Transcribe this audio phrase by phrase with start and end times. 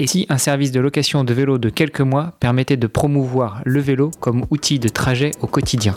[0.00, 3.80] Et si un service de location de vélo de quelques mois permettait de promouvoir le
[3.80, 5.96] vélo comme outil de trajet au quotidien?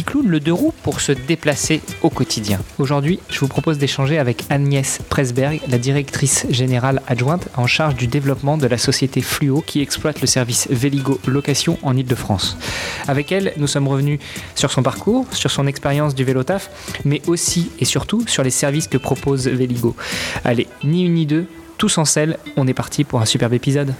[0.01, 2.59] bicloun, le deux roues pour se déplacer au quotidien.
[2.79, 8.07] Aujourd'hui, je vous propose d'échanger avec Agnès Presberg, la directrice générale adjointe en charge du
[8.07, 12.57] développement de la société Fluo qui exploite le service Véligo Location en Ile-de-France.
[13.07, 14.19] Avec elle, nous sommes revenus
[14.55, 16.71] sur son parcours, sur son expérience du vélo taf,
[17.05, 19.95] mais aussi et surtout sur les services que propose Véligo.
[20.43, 21.45] Allez, ni une ni deux,
[21.77, 23.93] tous en selle, on est parti pour un superbe épisode.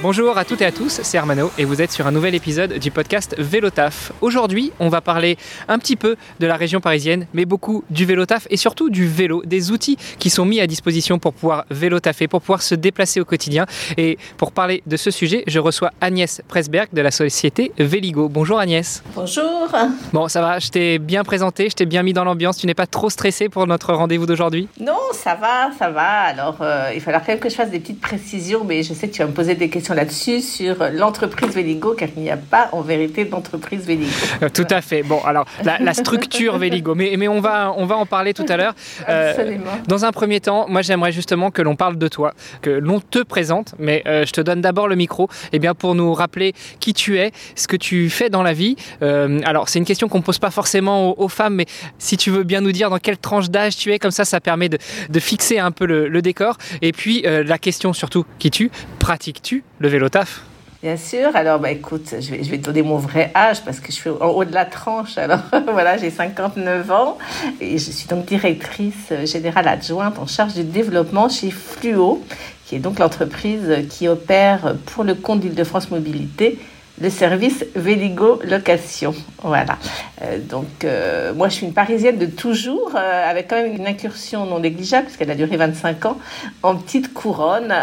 [0.00, 2.74] Bonjour à toutes et à tous, c'est Armano et vous êtes sur un nouvel épisode
[2.74, 4.12] du podcast Vélotaf.
[4.20, 8.46] Aujourd'hui, on va parler un petit peu de la région parisienne, mais beaucoup du Vélotaf
[8.48, 12.42] et surtout du vélo, des outils qui sont mis à disposition pour pouvoir vélotafer, pour
[12.42, 13.66] pouvoir se déplacer au quotidien.
[13.96, 18.28] Et pour parler de ce sujet, je reçois Agnès Presberg de la société Véligo.
[18.28, 19.02] Bonjour Agnès.
[19.16, 19.68] Bonjour.
[20.12, 22.74] Bon, ça va, je t'ai bien présenté, je t'ai bien mis dans l'ambiance, tu n'es
[22.74, 24.68] pas trop stressé pour notre rendez-vous d'aujourd'hui?
[24.78, 26.20] Non, ça va, ça va.
[26.20, 29.08] Alors, euh, il falloir quand même que je fasse des petites précisions, mais je sais
[29.08, 32.36] que tu vas me poser des questions là-dessus sur l'entreprise Véligo, car il n'y a
[32.36, 34.10] pas en vérité d'entreprise Véligo.
[34.42, 35.02] Euh, tout à fait.
[35.02, 38.56] Bon, alors la, structure Véligo, mais, mais on, va, on va en parler tout à
[38.56, 38.74] l'heure.
[39.08, 39.70] Euh, Absolument.
[39.86, 43.20] dans un premier temps, moi j'aimerais justement que l'on parle de toi, que l'on te
[43.20, 46.94] présente, mais euh, je te donne d'abord le micro eh bien, pour nous rappeler qui
[46.94, 48.76] tu es, ce que tu fais dans la vie.
[49.00, 51.66] alors c'est une question qu'on ne pose pas forcément aux, femmes, mais
[51.98, 54.40] si tu veux bien nous dire dans quelle tranche d'âge tu es, comme ça ça
[54.40, 54.78] permet de,
[55.08, 56.56] de fixer un peu le, le décor.
[56.82, 60.42] Et puis la question surtout, qui tu pratiques-tu le vélo taf
[60.80, 61.34] Bien sûr.
[61.34, 64.10] Alors, bah, écoute, je vais, je vais donner mon vrai âge parce que je suis
[64.10, 65.18] en haut de la tranche.
[65.18, 65.40] Alors,
[65.72, 67.18] voilà, j'ai 59 ans
[67.60, 72.22] et je suis donc directrice générale adjointe en charge du développement chez Fluo,
[72.64, 76.60] qui est donc l'entreprise qui opère pour le compte d'Île-de-France Mobilité
[77.00, 79.14] le service Véligo Location.
[79.42, 79.78] Voilà.
[80.22, 83.86] Euh, donc, euh, moi, je suis une Parisienne de toujours, euh, avec quand même une
[83.86, 86.18] incursion non négligeable, puisqu'elle a duré 25 ans,
[86.62, 87.74] en petite couronne.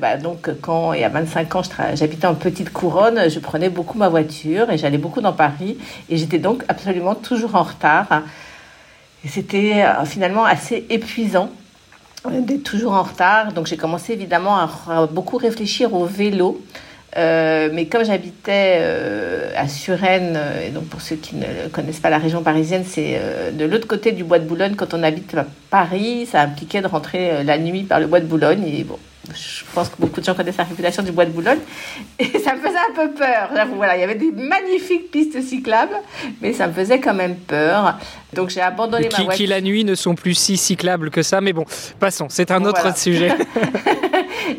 [0.00, 1.62] Bah, donc, quand il y a 25 ans,
[1.94, 5.78] j'habitais en petite couronne, je prenais beaucoup ma voiture et j'allais beaucoup dans Paris.
[6.08, 8.22] Et j'étais donc absolument toujours en retard.
[9.24, 11.50] Et c'était finalement assez épuisant
[12.28, 13.52] d'être toujours en retard.
[13.52, 16.60] Donc, j'ai commencé évidemment à beaucoup réfléchir au vélo.
[17.16, 22.00] Euh, mais comme j'habitais euh, à Suresnes, euh, et donc pour ceux qui ne connaissent
[22.00, 23.20] pas la région parisienne, c'est
[23.52, 24.74] de l'autre côté du bois de Boulogne.
[24.76, 28.26] Quand on habite à Paris, ça impliquait de rentrer la nuit par le bois de
[28.26, 28.64] Boulogne.
[28.66, 28.98] Et bon,
[29.34, 31.58] je pense que beaucoup de gens connaissent la réputation du bois de Boulogne.
[32.18, 33.50] Et ça me faisait un peu peur.
[33.74, 35.96] Voilà, il y avait des magnifiques pistes cyclables,
[36.42, 37.98] mais ça me faisait quand même peur.
[38.34, 39.44] Donc j'ai abandonné qui, ma voiture.
[39.44, 41.64] Qui la nuit ne sont plus si cyclables que ça, mais bon,
[41.98, 43.32] passons, c'est un autre sujet.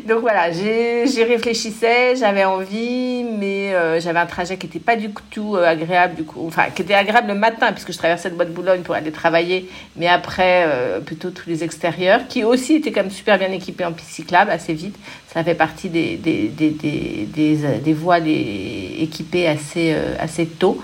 [0.06, 5.10] Donc voilà, j'y réfléchissais, j'avais envie, mais euh, j'avais un trajet qui n'était pas du
[5.30, 8.36] tout euh, agréable, du coup, enfin, qui était agréable le matin, puisque je traversais le
[8.36, 12.74] bois de Boulogne pour aller travailler, mais après, euh, plutôt tous les extérieurs, qui aussi
[12.74, 14.96] étaient comme super bien équipés en piste cyclable, assez vite.
[15.32, 20.80] Ça fait partie des, des, des, des, des voies équipées assez, assez tôt.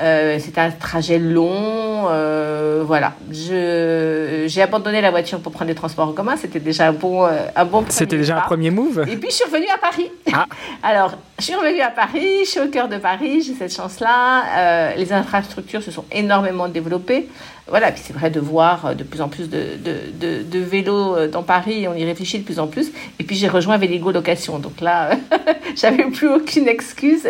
[0.00, 2.06] Euh, c'était un trajet long.
[2.08, 3.14] Euh, voilà.
[3.30, 6.36] J'ai abandonné la voiture pour prendre les transports en commun.
[6.36, 9.04] C'était déjà un bon, euh, un bon C'était déjà un premier move?
[9.08, 10.10] Et puis, je suis revenue à Paris.
[10.32, 10.46] Ah.
[10.82, 12.44] Alors, je suis revenue à Paris.
[12.44, 13.42] Je suis au cœur de Paris.
[13.42, 14.44] J'ai cette chance-là.
[14.56, 17.28] Euh, les infrastructures se sont énormément développées.
[17.66, 21.26] Voilà, puis c'est vrai de voir de plus en plus de, de, de, de vélos
[21.26, 22.90] dans Paris, on y réfléchit de plus en plus.
[23.18, 25.10] Et puis j'ai rejoint Véligo Location, donc là,
[25.76, 27.28] j'avais plus aucune excuse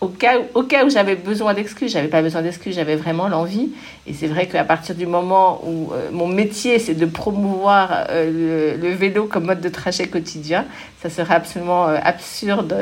[0.00, 0.38] au cas,
[0.84, 3.70] où, j'avais besoin d'excuses, j'avais pas besoin d'excuses, j'avais vraiment l'envie.
[4.06, 8.76] Et c'est vrai qu'à partir du moment où euh, mon métier, c'est de promouvoir euh,
[8.76, 10.66] le, vélo comme mode de trajet quotidien,
[11.02, 12.74] ça serait absolument euh, absurde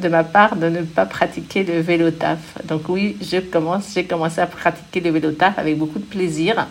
[0.00, 2.38] de ma part de ne pas pratiquer le vélo taf.
[2.64, 6.66] Donc oui, j'ai commencé à pratiquer le vélo taf avec beaucoup de plaisir.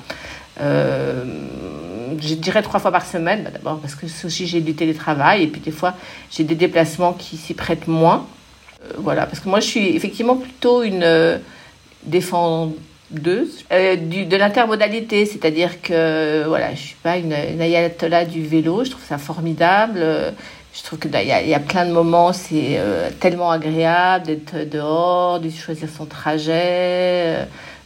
[0.60, 5.62] je dirais trois fois par semaine, d'abord parce que aussi j'ai du télétravail et puis
[5.62, 5.94] des fois
[6.32, 8.26] j'ai des déplacements qui s'y prêtent moins.
[8.84, 11.38] Euh, voilà, parce que moi, je suis effectivement plutôt une euh,
[12.04, 18.84] défendeuse euh, de l'intermodalité, c'est-à-dire que voilà, je suis pas une, une ayatollah du vélo,
[18.84, 20.04] je trouve ça formidable.
[20.74, 22.80] Je trouve qu'il y, y, a plein de moments, c'est
[23.20, 27.40] tellement agréable d'être dehors, de choisir son trajet,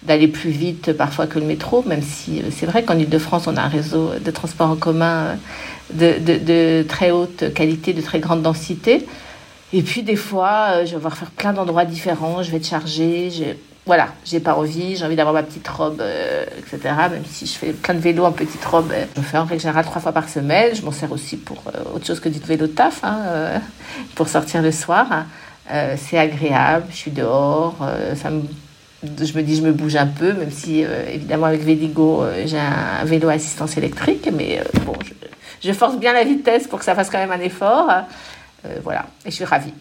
[0.04, 3.62] d'aller plus vite parfois que le métro, même si c'est vrai qu'en Ile-de-France, on a
[3.64, 5.36] un réseau de transport en commun
[5.96, 9.06] de, de, très haute qualité, de très grande densité.
[9.74, 13.58] Et puis des fois, je vais devoir faire plein d'endroits différents, je vais être chargée,
[13.86, 16.80] voilà, j'ai pas envie, j'ai envie d'avoir ma petite robe, euh, etc.
[17.12, 19.62] Même si je fais plein de vélos en petite robe, euh, je fais en règle
[19.62, 20.74] générale trois fois par semaine.
[20.74, 23.62] Je m'en sers aussi pour euh, autre chose que du vélo taf, hein,
[24.16, 25.06] pour sortir le soir.
[25.98, 27.76] c'est agréable, je suis dehors,
[29.04, 33.06] je me dis je me bouge un peu, même si évidemment avec Véligo j'ai un,
[33.06, 35.14] vélo assistance électrique, mais bon, je,
[35.68, 37.88] je, force bien la vitesse pour que ça fasse quand même un effort.
[38.84, 39.74] Voilà, et je suis ravie.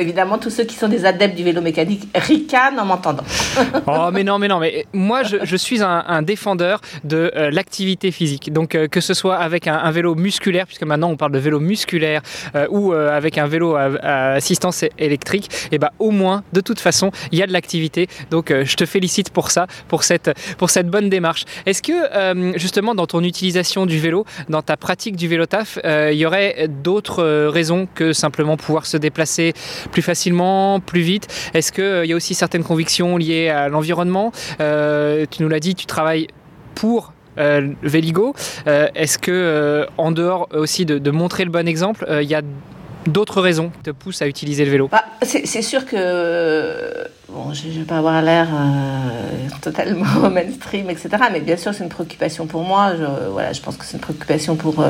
[0.00, 3.24] Évidemment, tous ceux qui sont des adeptes du vélo mécanique ricanent en m'entendant.
[3.86, 8.52] oh, mais non, mais non, mais moi, je, suis un, défendeur de euh, l'activité physique.
[8.52, 11.60] Donc, euh, que ce soit avec un, vélo musculaire, puisque maintenant on parle de vélo
[11.60, 12.22] musculaire,
[12.54, 16.80] euh, ou avec un vélo à, assistance électrique, et eh ben, au moins, de toute
[16.80, 18.08] façon, il y a de l'activité.
[18.30, 21.44] Donc, je te félicite pour ça, pour cette, pour cette bonne démarche.
[21.66, 26.16] Est-ce que, justement, dans ton utilisation du vélo, dans ta pratique du vélo taf, il
[26.16, 29.54] y aurait d'autres raisons que simplement pouvoir se déplacer
[29.90, 34.32] plus facilement, plus vite Est-ce qu'il euh, y a aussi certaines convictions liées à l'environnement?
[34.60, 36.28] Euh, Tu nous l'as dit, tu travailles
[36.74, 38.34] pour euh, Véligo.
[38.66, 42.42] Est-ce que, en dehors aussi de, montrer le bon exemple, il y a
[43.06, 44.88] d'autres raisons qui te poussent à utiliser le vélo?
[44.90, 48.48] Bah, C'est sûr que, bon, je ne vais pas avoir l'air
[49.62, 51.10] totalement mainstream, etc.
[51.32, 52.92] Mais bien sûr, c'est une préoccupation pour moi.
[53.30, 54.84] Voilà, je pense que c'est une préoccupation pour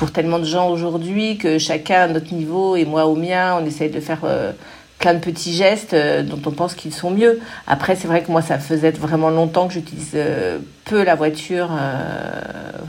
[0.00, 3.66] pour tellement de gens aujourd'hui que chacun à notre niveau et moi au mien, on
[3.66, 4.50] essaye de faire euh,
[4.98, 7.38] plein de petits gestes euh, dont on pense qu'ils sont mieux.
[7.66, 11.68] Après, c'est vrai que moi, ça faisait vraiment longtemps que j'utilise euh, peu la voiture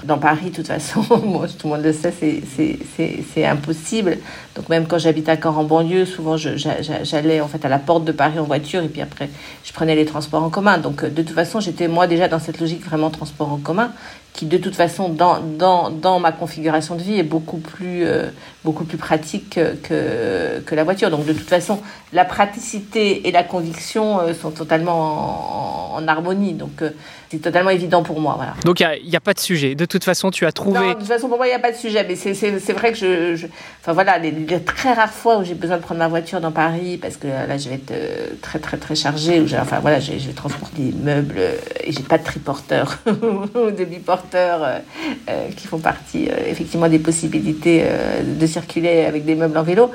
[0.06, 0.52] dans Paris.
[0.52, 4.18] De toute façon, moi, tout le monde le sait, c'est impossible.
[4.56, 8.14] Donc même quand j'habitais encore en banlieue, souvent j'allais en fait à la porte de
[8.14, 9.30] Paris en voiture et puis après
[9.66, 10.78] je prenais les transports en commun.
[10.78, 13.92] Donc de toute façon, j'étais moi déjà dans cette logique vraiment transport en commun
[14.34, 18.30] qui de toute façon dans, dans, dans ma configuration de vie est beaucoup plus, euh,
[18.64, 21.10] beaucoup plus pratique que, que, la voiture.
[21.10, 21.82] Donc de toute façon,
[22.14, 26.54] la praticité et la conviction euh, sont totalement en, harmonie.
[26.54, 26.82] Donc
[27.32, 28.36] euh, c'est totalement évident pour moi.
[28.38, 28.54] Voilà.
[28.66, 29.76] Donc il n'y a, a, pas de sujet.
[29.76, 30.80] De toute façon, tu as trouvé...
[30.80, 32.06] Non, de toute façon, pour moi, il n'y a pas de sujet.
[32.08, 32.98] Mais c'est vrai que
[33.36, 33.48] je,
[33.82, 34.32] Enfin voilà, les,
[34.64, 37.58] très rares fois où j'ai besoin de prendre ma voiture dans Paris, parce que là,
[37.58, 41.40] je vais être très très très chargée, enfin voilà, je vais transporter des meubles
[41.84, 44.80] et j'ai pas de triporteur ou de biporteur euh,
[45.30, 47.84] euh, qui font partie euh, effectivement des possibilités
[48.24, 49.92] de circuler avec des meubles en vélo.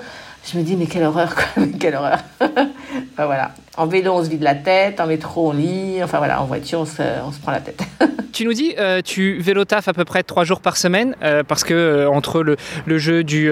[0.52, 2.18] Je me dis, mais quelle horreur, quoi, quelle horreur.
[2.40, 3.50] enfin voilà.
[3.76, 6.80] En vélo, on se vide la tête, en métro, on lit, enfin voilà, en voiture,
[6.80, 7.82] on se, prend la tête.
[8.32, 11.14] tu nous dis, tu vélo taf à peu près trois jours par semaine,
[11.48, 12.56] parce que entre le,
[12.98, 13.50] jeu du,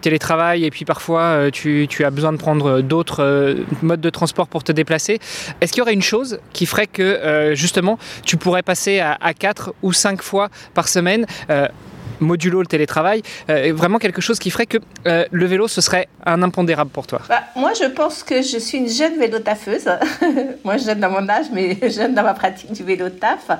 [0.00, 4.72] télétravail et puis parfois tu, as besoin de prendre d'autres modes de transport pour te
[4.72, 5.18] déplacer,
[5.60, 9.34] est-ce qu'il y aurait une chose qui ferait que justement tu pourrais passer à, à
[9.34, 11.26] 4 ou 5 fois par semaine
[12.20, 16.08] modulo le télétravail, euh, vraiment quelque chose qui ferait que euh, le vélo, ce serait
[16.24, 19.88] un impondérable pour toi bah, Moi, je pense que je suis une jeune vélo tafeuse.
[20.64, 23.50] moi, jeune dans mon âge, mais jeune dans ma pratique du vélo taf.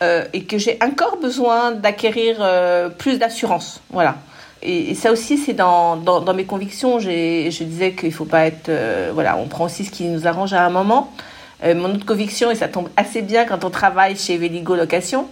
[0.00, 2.36] Euh, et que j'ai encore besoin d'acquérir
[2.98, 3.80] plus d'assurance.
[3.90, 4.16] Voilà.
[4.62, 7.00] Et, ça aussi, c'est dans, dans, mes convictions.
[7.00, 8.70] Je disais qu'il ne faut pas être...
[9.12, 11.12] voilà, on prend aussi ce qui nous arrange à un moment.
[11.64, 15.26] mon autre conviction, et ça tombe assez bien quand on travaille chez Véligo Location,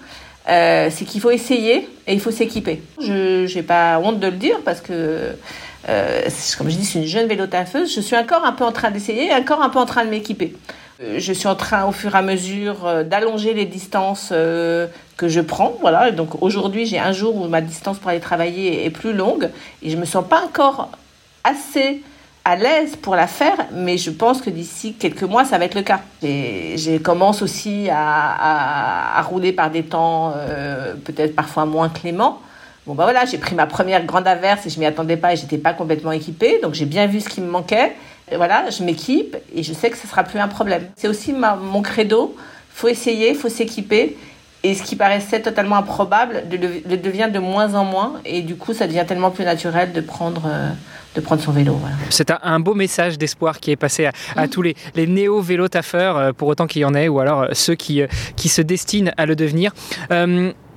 [0.48, 2.82] euh, c'est qu'il faut essayer et il faut s'équiper.
[3.00, 5.34] Je n'ai pas honte de le dire parce que,
[5.88, 7.92] euh, comme je dis, c'est une jeune vélotafeuse.
[7.94, 10.54] Je suis encore un peu en train d'essayer, encore un peu en train de m'équiper.
[11.02, 15.40] Euh, je suis en train, au fur et à mesure, d'allonger les distances que je
[15.40, 15.76] prends.
[15.80, 16.12] Voilà.
[16.12, 19.50] Donc aujourd'hui, j'ai un jour où ma distance pour aller travailler est plus longue
[19.82, 20.90] et je me sens pas encore
[21.42, 22.02] assez
[22.46, 25.74] à l'aise pour la faire, mais je pense que d'ici quelques mois, ça va être
[25.74, 25.98] le cas.
[26.22, 32.40] Et je commence aussi à, à, rouler par des temps euh, peut-être parfois moins cléments.
[32.86, 35.36] Bon, bah voilà, j'ai pris ma première grande averse et je m'y attendais pas et
[35.36, 36.60] j'étais pas complètement équipée.
[36.62, 37.96] Donc j'ai bien vu ce qui me manquait.
[38.32, 40.86] Voilà, je m'équipe et je sais que ce sera plus un problème.
[40.94, 42.36] C'est aussi ma, mon credo.
[42.70, 44.16] Faut essayer, faut s'équiper.
[44.62, 48.14] Et ce qui paraissait totalement improbable le, devient de moins en moins.
[48.24, 50.42] Et du coup, ça devient tellement plus naturel de prendre.
[50.46, 50.70] Euh,
[51.14, 51.80] de prendre son vélo.
[52.10, 56.32] C'est un, beau message d'espoir qui est passé à, tous les, les néo-vélo taffeurs, euh,
[56.32, 58.02] pour autant qu'il y en ait, ou alors euh, ceux qui,
[58.36, 59.72] qui se destinent à le devenir.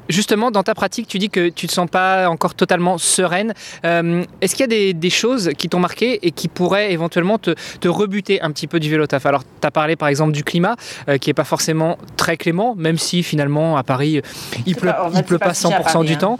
[0.09, 3.53] Justement, dans ta pratique, tu dis que tu ne te sens pas encore totalement sereine.
[3.83, 7.87] Est-ce qu'il y a des, choses qui t'ont marqué et qui pourraient éventuellement te, te,
[7.87, 9.25] rebuter un petit peu du vélo taf?
[9.25, 10.75] Alors, tu as parlé par exemple du climat,
[11.19, 14.21] qui n'est pas forcément très clément, même si finalement à Paris,
[14.65, 16.17] il pleut, pas, il pleut pas, 100% du hein.
[16.17, 16.39] temps.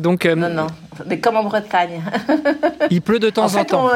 [0.00, 0.66] donc, non, non
[1.06, 2.02] mais comme en Bretagne.
[2.90, 3.90] il pleut de temps en, temps.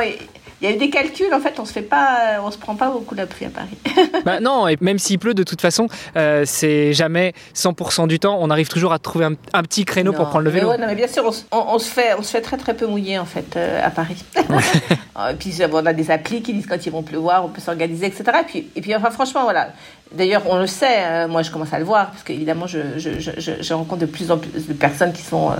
[0.62, 1.33] Il y a eu des calculs.
[1.35, 3.76] En fait, on se fait pas, on se prend pas beaucoup la pluie à Paris.
[4.25, 8.38] bah non, et même s'il pleut, de toute façon, euh, c'est jamais 100% du temps.
[8.40, 10.69] On arrive toujours à trouver un, petit créneau pour prendre le vélo.
[10.69, 13.25] non, mais bien sûr, on, se fait, on se fait très très peu mouiller en
[13.25, 14.25] fait à Paris.
[14.37, 18.07] et puis on a des applis qui disent quand ils vont pleuvoir, on peut s'organiser,
[18.07, 18.25] etc.
[18.40, 19.73] Et puis, et puis enfin, franchement, voilà.
[20.14, 23.11] D'ailleurs, on le sait, hein, moi je commence à le voir, parce qu'évidemment, je, je,
[23.19, 25.54] je, rencontre de plus en plus de personnes qui sont euh,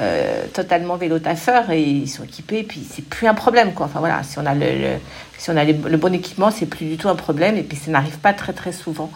[0.00, 3.86] euh, totalement vélotaffeurs et ils sont équipés, et puis c'est plus un problème, quoi.
[3.86, 4.96] Enfin voilà, si on a le,
[5.36, 7.90] si on a le, bon équipement, c'est plus du tout un problème, et puis ça
[7.90, 9.10] n'arrive pas très très souvent.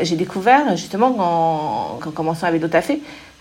[0.00, 2.68] J'ai découvert, justement, en, en commençant à vélo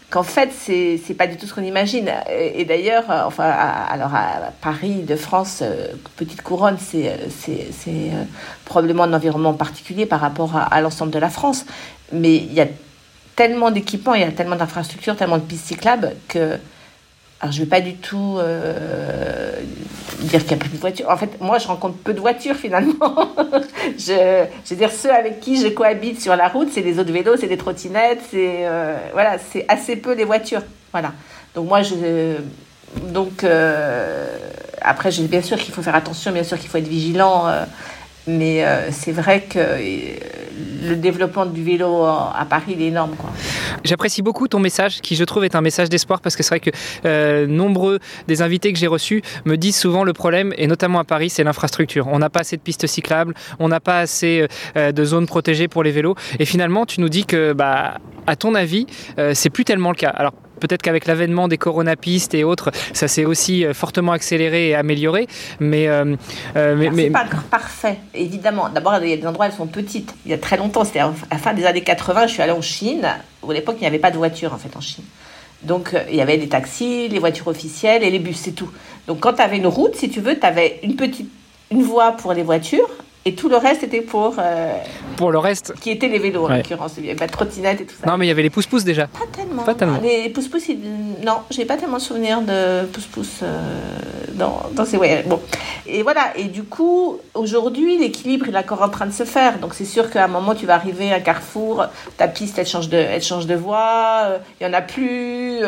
[0.09, 2.09] qu'en fait, c'est n'est pas du tout ce qu'on imagine.
[2.29, 8.11] Et, d'ailleurs, euh, enfin, alors à Paris, de France, euh, petite couronne, c'est c'est
[8.65, 11.65] probablement un environnement particulier par rapport à, l'ensemble de la France.
[12.11, 12.67] Mais il y a
[13.35, 16.57] tellement d'équipements, il y a tellement d'infrastructures, tellement de pistes cyclables que
[17.39, 19.51] alors, je ne vais pas du tout euh,
[20.22, 21.10] dire qu'il n'y a plus de voitures.
[21.10, 22.96] En fait, moi, je rencontre peu de voitures, finalement.
[23.98, 27.38] je, veux dire, ceux avec qui je cohabite sur la route, c'est des autres vélos,
[27.38, 30.63] c'est des trottinettes, c'est euh, voilà, c'est assez peu les voitures.
[30.91, 31.13] Voilà.
[31.53, 32.38] Donc, moi, je...
[33.03, 34.25] Donc, euh,
[34.82, 37.46] après, je, bien sûr qu'il faut faire attention, bien sûr qu'il faut être vigilant.
[38.27, 39.60] Mais c'est vrai que
[40.84, 43.15] le développement du vélo à Paris, est énorme.
[43.84, 46.60] J'apprécie beaucoup ton message, qui je trouve est un message d'espoir, parce que c'est vrai
[46.60, 46.72] que
[47.05, 51.03] euh, nombreux des invités que j'ai reçus me disent souvent le problème, et notamment à
[51.03, 52.07] Paris, c'est l'infrastructure.
[52.07, 55.67] On n'a pas assez de pistes cyclables, on n'a pas assez euh, de zones protégées
[55.67, 58.88] pour les vélos, et finalement, tu nous dis que, bah, à ton avis,
[59.19, 60.10] euh, c'est plus tellement le cas.
[60.10, 64.75] Alors Peut-être qu'avec l'avènement des coronapistes et autres, ça s'est aussi euh, fortement accéléré et
[64.75, 65.27] amélioré.
[65.59, 66.15] Mais, euh,
[66.55, 67.03] euh mais, mais...
[67.03, 68.69] c'est pas encore parfait, évidemment.
[68.69, 70.13] D'abord, il y a des endroits elles sont petites.
[70.25, 72.51] Il y a très longtemps, c'était à la fin des années 80, je suis allée
[72.51, 73.07] en Chine.
[73.43, 75.03] Où à l'époque, il n'y avait pas de voiture en fait en Chine.
[75.63, 78.69] Donc, euh, il y avait des taxis, les voitures officielles et les bus, c'est tout.
[79.07, 81.29] Donc, quand tu avais une route, si tu veux, tu avais une petite
[81.69, 82.89] une voie pour les voitures
[83.27, 84.36] et tout le reste était pour.
[84.39, 84.77] Euh,
[85.17, 85.74] pour le reste.
[85.81, 86.93] Qui étaient les vélos, en l'occurrence.
[86.98, 88.10] Il y avait pas de trottinette et tout ça.
[88.10, 89.07] Non, mais il y avait les pousse-pousse déjà.
[89.07, 89.63] Pas tellement.
[89.63, 90.00] Pas tellement.
[90.01, 90.69] Les pousse-pousse,
[91.25, 93.84] non, j'ai pas tellement souvenir de pousse-pousse euh,
[94.36, 95.25] dans, dans, ces voyages.
[95.25, 95.41] Bon.
[95.86, 96.38] Et voilà.
[96.38, 99.60] Et du coup, aujourd'hui, l'équilibre, il est encore en train de se faire.
[99.60, 102.65] Donc, c'est sûr qu'à un moment, tu vas arriver à un carrefour, ta piste, elle
[102.65, 105.60] change de, elle change de voie, euh, il y en a plus.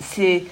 [0.00, 0.44] C'est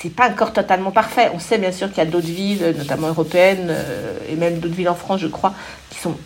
[0.00, 1.30] c'est pas encore totalement parfait.
[1.34, 4.74] On sait bien sûr qu'il y a d'autres villes, notamment européennes, euh, et même d'autres
[4.74, 5.54] villes en France, je crois,
[5.90, 6.16] qui sont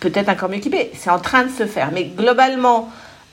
[0.00, 0.90] peut-être encore mieux équipées.
[0.94, 1.90] C'est en train de se faire.
[1.92, 2.90] Mais globalement,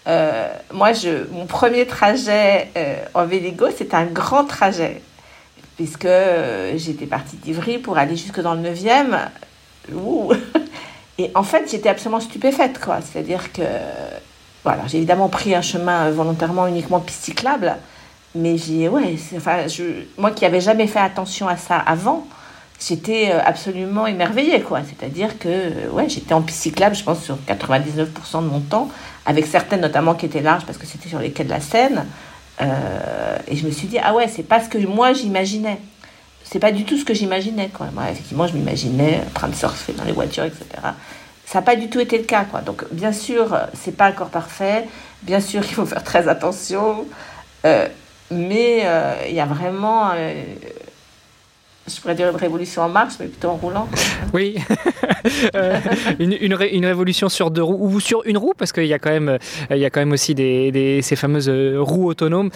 [0.07, 5.01] euh, moi, je, mon premier trajet euh, en Véligo, c'était un grand trajet,
[5.77, 6.07] puisque
[6.75, 9.29] j'étais partie d'Ivry pour aller jusque dans le 9e.
[11.17, 13.00] Et en fait, j'étais absolument stupéfaite, quoi.
[13.01, 13.62] C'est-à-dire que,
[14.63, 17.29] voilà, j'ai évidemment pris un chemin volontairement uniquement piste
[18.36, 19.84] mais j'ai, ouais, enfin, je,
[20.18, 22.27] moi qui n'avais jamais fait attention à ça avant,
[22.86, 24.82] j'étais euh, absolument émerveillée, quoi.
[24.84, 28.89] C'est-à-dire que, euh, ouais, j'étais en cyclable, je pense, sur 99% de mon temps,
[29.25, 32.06] avec certaines notamment qui étaient larges parce que c'était sur les quais de la Seine.
[32.62, 35.80] Euh, et je me suis dit, ah ouais, c'est pas ce que moi j'imaginais.
[36.44, 37.88] C'est pas du tout ce que j'imaginais, quoi.
[37.94, 40.65] Moi, effectivement, je m'imaginais en train de surfer dans les voitures, etc.
[41.46, 42.62] Ça n'a pas du tout été le cas, quoi.
[42.62, 44.86] Donc, bien sûr, c'est pas encore parfait.
[45.24, 47.06] Bien sûr, il faut faire très attention.
[48.32, 50.44] Mais euh, il y a vraiment, euh,
[51.88, 53.88] je pourrais dire une révolution en marche, mais plutôt en roulant.
[54.34, 54.58] Oui,
[55.55, 55.79] euh,
[56.20, 59.12] une, une, révolution sur deux roues ou sur une roue, parce qu'il y a quand
[59.12, 59.38] même,
[59.70, 62.50] y a quand même aussi des, des ces fameuses roues autonomes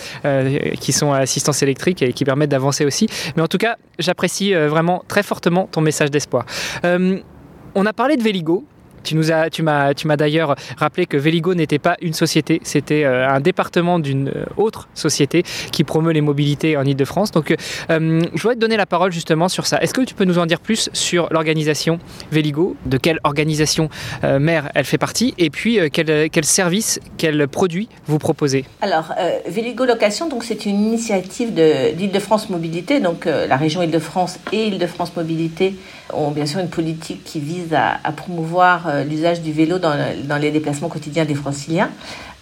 [0.79, 3.07] qui sont à assistance électrique et qui permettent d'avancer aussi.
[3.35, 6.45] Mais en tout cas, j'apprécie vraiment très fortement ton message d'espoir.
[6.83, 8.65] on a parlé de Véligo,
[9.03, 12.61] tu nous as, tu m'as, tu m'as d'ailleurs rappelé que Véligo n'était pas une société,
[12.63, 17.31] c'était euh, un département d'une euh, autre société qui promeut les mobilités en Ile-de-France.
[17.31, 19.81] Donc, euh, je voudrais te donner la parole justement sur ça.
[19.81, 21.99] Est-ce que tu peux nous en dire plus sur l'organisation
[22.31, 23.89] Véligo De quelle organisation
[24.23, 25.33] mère elle fait partie?
[25.37, 28.65] Et puis, quel, service, quel produit vous proposez?
[28.81, 29.13] Alors,
[29.47, 35.15] Véligo Location, donc c'est une initiative de, d'Île-de-France Mobilité, donc la région Île-de-France et Île-de-France
[35.15, 35.75] Mobilité
[36.13, 39.95] ont bien sûr une politique qui vise à, promouvoir euh, l'usage du vélo dans,
[40.39, 41.89] les déplacements quotidiens des franciliens.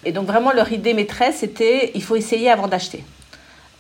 [0.06, 3.04] Et donc vraiment leur idée maîtresse c'était il faut essayer avant d'acheter.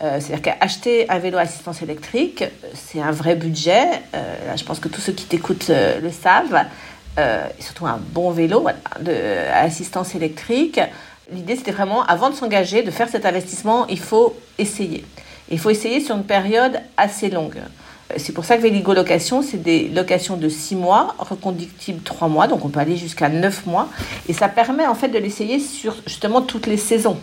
[0.03, 3.85] Euh, C'est-à-dire qu'acheter un vélo à assistance électrique, c'est un vrai budget.
[4.13, 6.65] Euh, là, je pense que tous ceux qui t'écoutent le savent.
[7.17, 8.67] et surtout un bon vélo
[8.99, 9.13] de,
[9.51, 10.79] à assistance électrique.
[11.31, 15.03] L'idée, c'était vraiment, avant de s'engager, de faire cet investissement, il faut essayer.
[15.49, 17.57] Il faut essayer sur une période assez longue.
[18.15, 22.47] C'est pour ça que Véligo Location, c'est des locations de 6 mois, reconductibles 3 mois,
[22.47, 23.89] donc on peut aller jusqu'à 9 mois.
[24.29, 27.17] Et ça permet en fait de l'essayer sur justement toutes les saisons.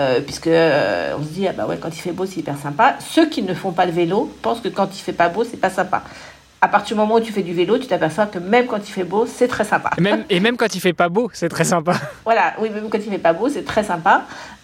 [0.00, 2.56] Euh, puisque euh, on se dit, ah bah ouais, quand il fait beau, c'est hyper
[2.56, 2.96] sympa.
[3.00, 5.56] Ceux qui ne font pas le vélo pensent que quand il fait pas beau, c'est
[5.56, 6.04] pas sympa.
[6.60, 8.92] À partir du moment où tu fais du vélo, tu t'aperçois que même quand il
[8.92, 9.90] fait beau, c'est très sympa.
[9.98, 11.92] Même, et même quand il fait pas beau, c'est très sympa.
[12.24, 14.22] voilà, oui, même quand il fait pas beau, c'est très sympa.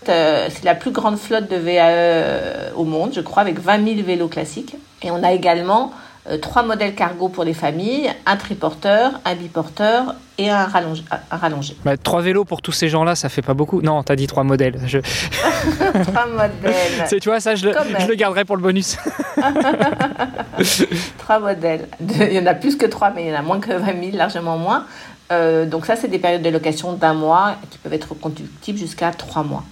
[0.09, 4.07] Euh, c'est la plus grande flotte de VAE au monde, je crois, avec 20 000
[4.07, 4.77] vélos classiques.
[5.03, 5.93] Et on a également
[6.41, 11.05] trois modèles cargo pour les familles, un triporteur, un biporteur et un rallongé.
[11.31, 11.77] Un rallongé.
[11.85, 13.83] Bah, trois vélos pour tous ces gens-là, ça fait pas beaucoup.
[13.83, 14.81] Non, t'as dit trois modèles.
[14.87, 14.99] Je...
[16.03, 17.21] trois modèles.
[17.21, 18.97] tu vois, ça, je le, je le, garderai pour le bonus.
[21.19, 21.89] trois modèles.
[22.01, 23.87] Il y en a plus que trois, mais il y en a moins que 20
[23.87, 24.87] 000, largement moins.
[25.33, 29.11] Euh, donc ça, c'est des périodes de location d'un mois qui peuvent être conductibles jusqu'à
[29.11, 29.65] trois mois.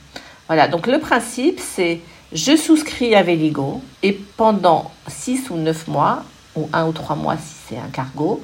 [0.48, 2.00] Voilà, donc le principe, c'est
[2.32, 6.24] je souscris à Véligo et pendant six ou neuf mois,
[6.56, 8.42] ou un ou trois mois si c'est un cargo,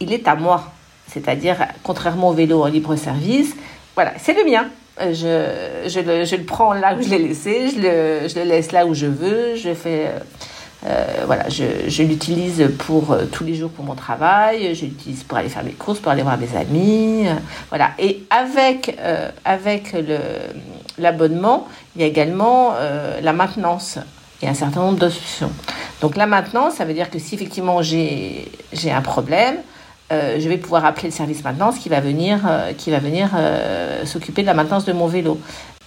[0.00, 0.72] il est à moi.
[1.08, 3.54] C'est-à-dire, contrairement au vélo en libre service,
[3.94, 4.66] voilà, c'est le mien.
[5.00, 8.38] Euh, je, je, le, je, le, prends là où je l'ai laissé, je le, je
[8.38, 10.06] le, laisse là où je veux, je fais...
[10.06, 10.18] Euh,
[10.86, 15.36] euh voilà, je, je l'utilise pour tous les jours pour mon travail, je l'utilise pour
[15.36, 17.26] aller faire mes courses, pour aller voir mes amis,
[17.68, 17.90] voilà.
[17.98, 18.96] Et avec
[19.44, 19.94] avec
[20.96, 22.72] l'abonnement, il y a également
[23.20, 23.98] la maintenance
[24.42, 25.52] et un certain nombre d'options.
[26.00, 28.46] Donc là maintenant, ça veut dire que si effectivement j'ai
[28.90, 29.56] un problème,
[30.12, 33.30] euh, je vais pouvoir appeler le service maintenance qui va venir, euh, qui va venir
[33.36, 35.38] euh, s'occuper de la maintenance de mon vélo.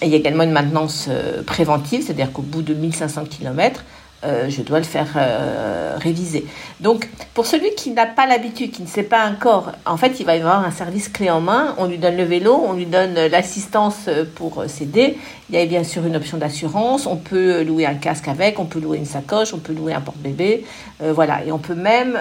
[0.02, 1.10] Il y a également une maintenance
[1.46, 3.84] préventive, c'est-à-dire qu'au bout de 1500 km,
[4.26, 6.46] euh, je dois le faire euh, réviser.
[6.80, 10.26] Donc, pour celui qui n'a pas l'habitude, qui ne sait pas encore, en fait, il
[10.26, 11.76] va y avoir un service clé en main.
[11.78, 15.18] On lui donne le vélo, on lui donne l'assistance pour s'aider.
[15.50, 17.06] Il y a bien sûr une option d'assurance.
[17.06, 20.02] On peut louer un casque avec, on peut louer une sacoche, on peut louer un
[20.02, 20.66] porte-bébé.
[21.02, 21.44] Euh, voilà.
[21.46, 22.18] Et on peut même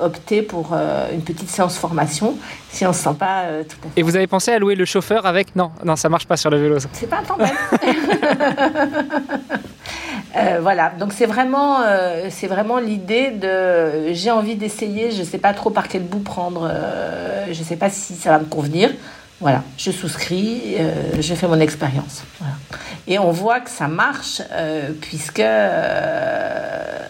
[0.00, 0.74] opter pour
[1.12, 2.36] une petite séance formation
[2.70, 4.00] si on ne se sent pas tout à fait.
[4.00, 5.54] Et vous avez pensé à louer le chauffeur avec?
[5.56, 6.78] Non, non, ça marche pas sur le vélo.
[6.92, 7.38] C'est pas un temps
[10.36, 15.38] Euh, voilà, donc c'est vraiment, euh, vraiment l'idée de j'ai envie d'essayer, je ne sais
[15.38, 18.44] pas trop par quel bout prendre, euh, je ne sais pas si ça va me
[18.44, 18.90] convenir.
[19.40, 20.76] Voilà, je souscris,
[21.18, 22.24] je fais mon expérience.
[23.08, 24.42] Et on voit que ça marche,
[25.00, 25.42] puisque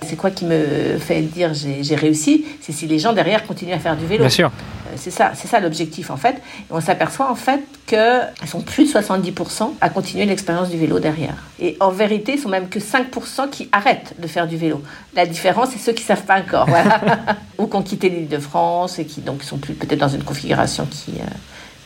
[0.02, 2.46] c'est quoi qui me fait dire j'ai réussi?
[2.60, 4.20] C'est si les gens derrière continuent à faire du vélo.
[4.20, 4.52] Bien sûr.
[4.96, 6.36] C'est ça, c'est ça l'objectif en fait.
[6.36, 10.98] Et on s'aperçoit en fait qu'ils sont plus de 70% à continuer l'expérience du vélo
[10.98, 11.34] derrière.
[11.58, 14.82] Et en vérité, ils sont même que 5% qui arrêtent de faire du vélo.
[15.14, 17.00] La différence, c'est ceux qui savent pas encore, voilà.
[17.58, 20.24] ou qui ont quitté l'île de France et qui donc sont plus peut-être dans une
[20.24, 21.24] configuration qui euh,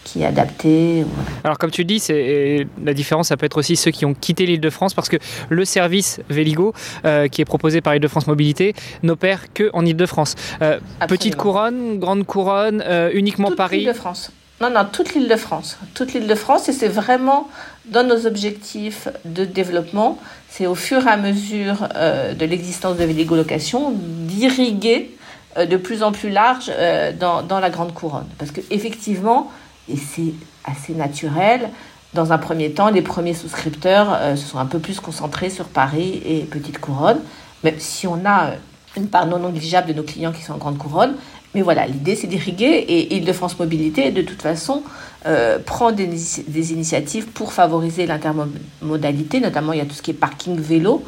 [0.05, 1.05] qui est adapté.
[1.43, 4.47] Alors comme tu dis, c'est la différence, ça peut être aussi ceux qui ont quitté
[4.47, 5.17] l'île de France parce que
[5.49, 6.73] le service Véligo
[7.05, 10.35] euh, qui est proposé par Île-de-France Mobilité n'opère que en Île-de-France.
[10.63, 13.79] Euh, petite couronne, grande couronne, euh, uniquement toute Paris.
[13.79, 14.31] L'Île-de-France.
[14.61, 15.79] Non, non, toute l'île de France.
[15.95, 17.49] Toute l'île de France, et c'est vraiment
[17.87, 20.17] dans nos objectifs de développement,
[20.49, 25.11] c'est au fur et à mesure de l'existence de Véligo Location d'irriguer
[25.59, 26.71] de plus en plus large
[27.19, 28.29] dans, dans, la grande couronne.
[28.39, 29.51] Parce qu'effectivement,
[29.89, 31.71] et c'est assez naturel.
[32.15, 35.67] Dans un premier temps, les premiers souscripteurs euh, se sont un peu plus concentrés sur
[35.67, 37.19] Paris et Petite Couronne,
[37.65, 38.55] même si on a euh,
[38.97, 41.17] une part non négligeable de nos clients qui sont en Grande Couronne.
[41.57, 44.83] Mais voilà, l'idée c'est d'irriguer et Île-de-France Mobilité, de toute façon,
[45.27, 50.15] euh, prend des, initiatives pour favoriser l'intermodalité, notamment il y a tout ce qui est
[50.15, 51.05] parking vélo.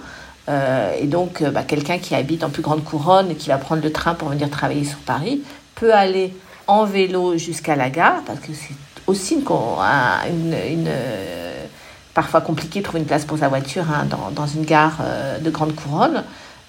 [0.48, 3.90] et donc, bah, quelqu'un qui habite en plus grande couronne et qui va prendre le
[3.90, 5.42] train pour venir travailler sur Paris
[5.74, 6.32] peut aller
[6.66, 8.74] en vélo jusqu'à la gare, parce que c'est
[9.06, 10.90] aussi une, une,
[12.16, 15.38] parfois compliqué de trouver une place pour sa voiture hein, dans, dans, une gare euh,
[15.38, 16.24] de grande couronne.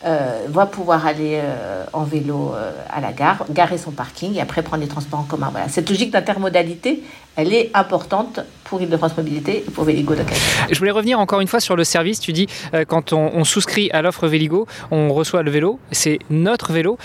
[0.05, 2.53] Euh, va pouvoir aller euh, en vélo
[2.87, 5.49] à la gare, garer son parking et après prendre les transports en commun.
[5.51, 5.69] Voilà.
[5.69, 7.01] Cette logique d'intermodalité,
[7.35, 10.13] elle est importante pour Île-de-France Mobilité et pour Véligo
[10.69, 12.19] Je voulais revenir encore une fois sur le service.
[12.19, 12.45] Tu dis,
[12.87, 16.99] quand on, on souscrit à l'offre Véligo, on reçoit le vélo, c'est notre vélo.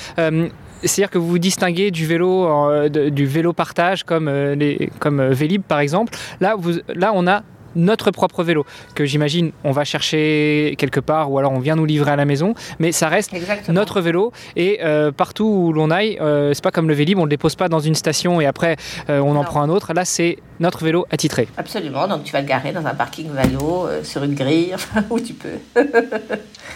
[0.84, 5.20] C'est-à-dire que vous vous distinguez du vélo, euh, du vélo partage comme, euh, les, comme
[5.20, 6.14] euh, Vélib par exemple.
[6.40, 7.42] Là, vous, là, on a
[7.74, 8.64] notre propre vélo
[8.94, 12.24] que j'imagine on va chercher quelque part ou alors on vient nous livrer à la
[12.24, 13.32] maison mais ça reste
[13.68, 14.32] notre vélo.
[14.56, 17.56] Et euh, partout où l'on aille euh, c'est pas comme le Vélib on le dépose
[17.56, 18.76] pas dans une station et après
[19.08, 19.92] euh, on en prend un autre.
[19.94, 21.48] Là c'est notre vélo attitré.
[21.56, 22.08] Absolument.
[22.08, 24.74] Donc tu vas le garer dans un parking vélo sur une grille
[25.10, 25.58] où tu peux.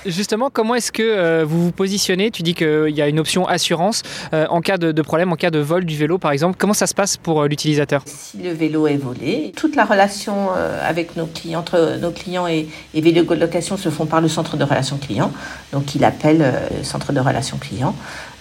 [0.04, 2.30] Justement comment est-ce que vous vous positionnez?
[2.30, 5.50] Tu dis qu'il y a une option assurance en cas de, de, problème en cas
[5.50, 6.56] de vol du vélo par exemple.
[6.58, 8.02] Comment ça se passe pour l'utilisateur?
[8.04, 12.68] Si le vélo est volé toute la relation avec nos clients, entre nos clients et,
[12.94, 15.32] et Vélo Location se font par le centre de relations clients.
[15.72, 17.94] Donc, il appelle le euh, centre de relations clients.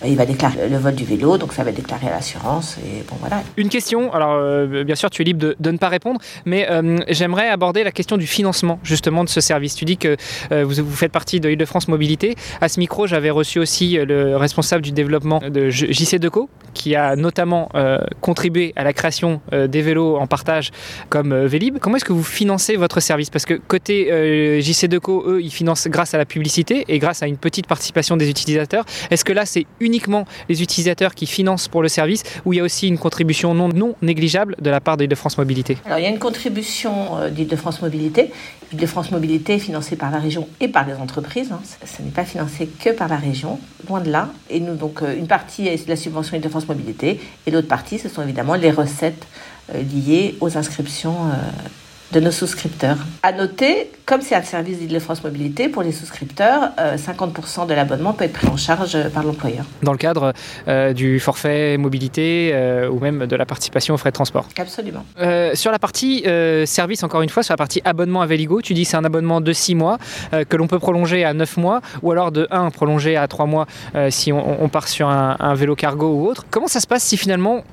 [0.03, 2.77] Il va déclarer le vol du vélo, donc ça va déclaré à l'assurance.
[2.85, 3.41] Et bon, voilà.
[3.57, 6.67] Une question, alors bien sûr, tu es libre de, ne pas répondre, mais
[7.09, 9.75] j'aimerais aborder la question du financement justement de ce service.
[9.75, 10.17] Tu dis que
[10.51, 12.35] vous, faites partie de Île-de-France Mobilité.
[12.61, 17.15] À ce micro, j'avais reçu aussi le responsable du développement de JC Deco, qui a
[17.15, 17.69] notamment
[18.21, 20.71] contribué à la création des vélos en partage
[21.09, 21.79] comme Vélib.
[21.79, 23.29] Comment est-ce que vous financez votre service?
[23.29, 27.23] Parce que côté euh, JC Deco, eux, ils financent grâce à la publicité et grâce
[27.23, 28.85] à une petite participation des utilisateurs.
[29.09, 32.59] Est-ce que là, c'est uniquement les utilisateurs qui financent pour le service ou il y
[32.59, 36.07] a aussi une contribution non, non négligeable de la part d'Île-de-France Mobilité Alors, il y
[36.07, 38.31] a une contribution euh, d'Île-de-France Mobilité.
[38.73, 41.51] Île-de-France Mobilité est financée par la région et par les entreprises.
[41.51, 41.61] Hein.
[41.85, 44.29] Ce n'est pas financé que par la région, loin de là.
[44.49, 48.09] Et nous, donc, euh, une partie est la subvention Île-de-France Mobilité et l'autre partie, ce
[48.09, 49.27] sont évidemment les recettes
[49.73, 51.15] liées aux inscriptions
[52.11, 52.97] de nos souscripteurs.
[53.23, 58.13] À noter, comme c'est un service d'Île-de-France Mobilité, pour les souscripteurs, 50% euh, de l'abonnement
[58.13, 59.65] peut être pris en charge par l'employeur.
[59.81, 60.33] Dans le cadre
[60.67, 65.05] euh, du forfait mobilité euh, ou même de la participation aux frais de transport Absolument.
[65.53, 66.23] sur la partie
[66.65, 69.05] service, encore une fois, sur la partie abonnement à Véligo, tu dis que c'est un
[69.05, 69.97] abonnement de 6 mois
[70.31, 73.67] que l'on peut prolonger à 9 mois ou alors de 1 prolonger à 3 mois
[74.09, 76.45] si on, part sur un, un vélo cargo ou autre.
[76.49, 77.63] Comment ça se passe si finalement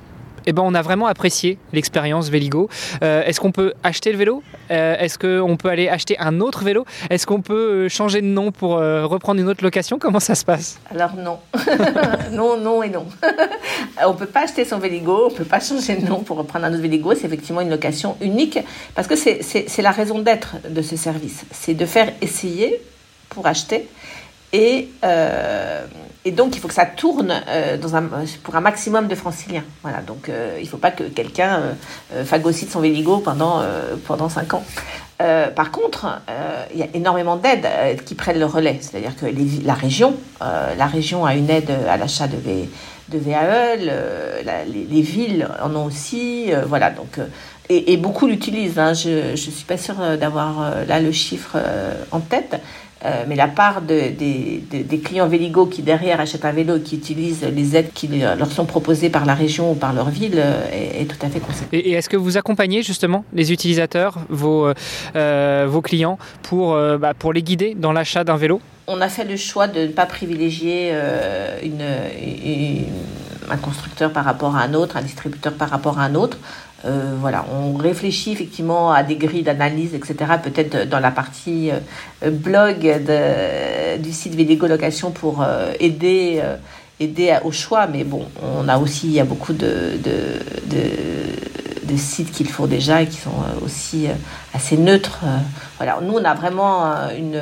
[0.46, 2.68] eh ben, on a vraiment apprécié l'expérience Véligo.
[3.02, 4.42] Euh, est-ce qu'on peut acheter le vélo?
[4.70, 6.84] Euh, Est-ce qu'on peut aller acheter un autre vélo?
[7.10, 9.98] Est-ce qu'on peut euh, changer de nom pour reprendre une autre location?
[9.98, 10.78] Comment ça se passe?
[10.90, 11.38] Alors non.
[12.32, 13.06] non, non et non.
[14.04, 16.36] on ne peut pas acheter son Véligo, on ne peut pas changer de nom pour
[16.36, 17.14] reprendre un autre Véligo.
[17.14, 18.58] C'est effectivement une location unique
[18.94, 21.44] parce que c'est la raison d'être de ce service.
[21.50, 22.80] C'est de faire essayer
[23.28, 23.88] pour acheter
[24.52, 24.88] et,
[26.24, 27.76] et, donc, il faut que ça tourne euh,
[28.42, 29.64] pour un maximum de franciliens.
[29.82, 31.60] Voilà, donc euh, il ne faut pas que quelqu'un
[32.24, 33.62] phagocyte son Véligo pendant,
[34.06, 34.64] pendant 5 ans.
[35.18, 36.20] par contre,
[36.72, 37.66] il y a énormément d'aides
[38.04, 38.78] qui prennent le relais.
[38.80, 39.26] C'est-à-dire que
[39.64, 42.68] la, région, la région a une aide à l'achat de, v,
[43.08, 46.50] de VAE, les, les, villes en ont aussi.
[46.66, 47.18] voilà, donc,
[47.68, 48.78] et, et beaucoup l'utilisent.
[48.78, 48.94] Hein.
[48.94, 51.56] Je ne suis pas sûre d'avoir là le chiffre
[52.10, 52.60] en tête.
[53.04, 56.96] Euh, mais la part de, des clients Véligo qui derrière achètent un vélo et qui
[56.96, 61.00] utilisent les aides qui leur sont proposées par la région ou par leur ville euh,
[61.00, 61.72] est, tout à fait conséquente.
[61.72, 64.72] Et, est-ce que vous accompagnez justement les utilisateurs, vos,
[65.16, 68.60] euh, vos clients, pour, bah, pour les guider dans l'achat d'un vélo?
[68.86, 70.92] On a fait le choix de ne pas privilégier
[71.62, 71.84] une,
[73.50, 76.38] un constructeur par rapport à un autre, un distributeur par rapport à un autre.
[76.84, 80.16] Euh, voilà, on réfléchit effectivement à des grilles d'analyse, etc.
[80.42, 82.80] Peut-être dans la partie euh, blog
[84.00, 86.42] du site Véligo Location pour euh, aider,
[86.98, 87.86] aider au choix.
[87.86, 90.16] Mais bon, on a aussi, il y a beaucoup de, de,
[91.94, 93.30] sites qu'ils font déjà et qui sont
[93.62, 94.06] aussi
[94.54, 95.20] assez neutres.
[95.76, 97.38] Voilà, nous, on a vraiment une,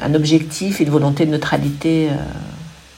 [0.00, 2.08] un objectif, une volonté de neutralité.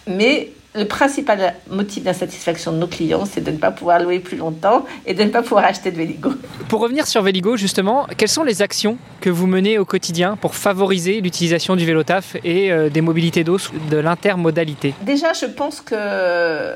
[0.07, 4.37] Mais le principal motif d'insatisfaction de nos clients, c'est de ne pas pouvoir louer plus
[4.37, 6.33] longtemps et de ne pas pouvoir acheter de Véligo.
[6.69, 10.57] Pour revenir sur Véligo, justement, quelles sont les actions que vous menez au quotidien pour
[10.57, 13.59] favoriser l'utilisation du vélo taf et euh, des mobilités d'eau,
[13.91, 14.95] de l'intermodalité?
[15.03, 15.95] Déjà, je pense que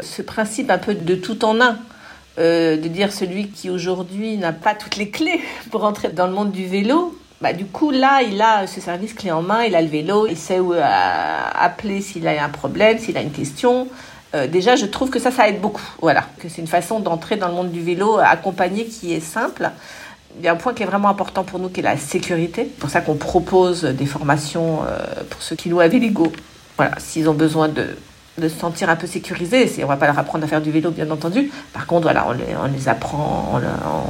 [0.00, 1.78] ce principe un peu de tout en un,
[2.38, 5.40] euh, de dire celui qui aujourd'hui n'a pas toutes les clés
[5.72, 9.14] pour entrer dans le monde du vélo, bah, du coup, là, il a ce service
[9.14, 12.48] clé en main, il a le vélo, il sait où euh, appeler s'il a un
[12.48, 13.87] problème, s'il a une question.
[14.35, 15.83] Euh, déjà, je trouve que ça, ça aide beaucoup.
[16.03, 19.70] Voilà, que c'est une façon d'entrer dans le monde du vélo accompagné qui est simple.
[20.37, 22.64] Il y a un point qui est vraiment important pour nous, qui est la sécurité.
[22.64, 24.98] C'est pour ça qu'on propose des formations euh,
[25.31, 26.33] pour ceux qui louent à Véligo.
[26.77, 27.96] Voilà, s'ils ont besoin de,
[28.40, 30.90] se sentir un peu sécurisés, on ne va pas leur apprendre à faire du vélo,
[30.90, 31.51] bien entendu.
[31.72, 33.61] Par contre, voilà, on les, apprend,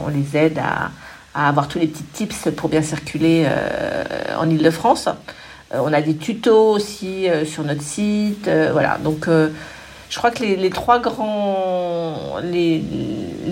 [0.05, 0.91] on les aide à,
[1.39, 4.03] à avoir tous les petits tips pour bien circuler euh,
[4.39, 5.09] en Ile-de-France.
[5.73, 8.51] Euh, on a des tutos aussi euh, sur notre site.
[8.73, 12.83] voilà, donc je crois que les, trois grands, les,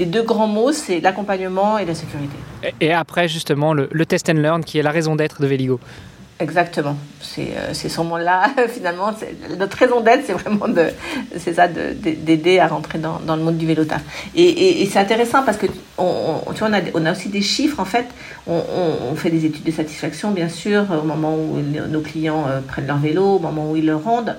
[0.05, 2.37] deux grands mots, c'est l'accompagnement et la sécurité.
[2.81, 5.79] Et, après, justement, le, le, test and learn, qui est la raison d'être de Véligo.
[6.39, 6.97] Exactement.
[7.23, 9.11] C'est euh, ce moment-là, finalement,
[9.59, 10.67] notre raison d'être, c'est vraiment
[11.39, 14.03] c'est ça, d'aider à rentrer dans, le monde du vélo taf.
[14.35, 17.81] Et, c'est intéressant parce que on, tu vois, on a, on a aussi des chiffres,
[17.81, 18.07] en fait.
[18.47, 22.87] On, fait des études de satisfaction, bien sûr, au moment où nos clients euh, prennent
[22.87, 24.37] leur vélo, au moment où ils le rendent.